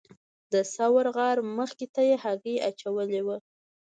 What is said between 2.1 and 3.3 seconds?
هګۍ اچولې